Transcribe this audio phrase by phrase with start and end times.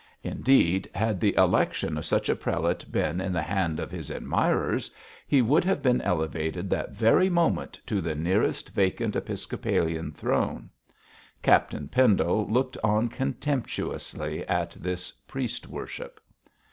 [0.23, 4.89] Indeed, had the election of such a prelate been in the hands of his admirers,
[5.27, 10.71] he would have been elevated that very moment to the nearest vacant episcopalian throne.
[11.43, 16.19] Captain Pendle looked on contemptuously at this priest worship.